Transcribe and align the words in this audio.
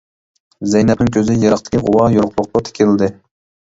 زەينەپنىڭ 0.71 1.13
كۆزى 1.19 1.37
يىراقتىكى 1.43 1.85
غۇۋا 1.87 2.11
يورۇقلۇققا 2.19 2.67
تىكىلدى. 2.69 3.17